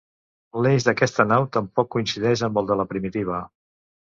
L'eix 0.65 0.87
d'aquesta 0.87 1.25
nau 1.27 1.45
tampoc 1.57 1.91
coincideix 1.97 2.45
amb 2.49 2.61
el 2.63 2.73
de 2.73 2.79
la 2.81 2.87
primitiva. 2.95 3.45